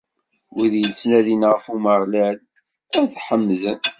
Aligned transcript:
Wid 0.53 0.73
yettnadin 0.77 1.43
ɣef 1.51 1.65
Umeɣlal, 1.73 2.37
ad 2.99 3.09
t-ḥemden. 3.13 3.79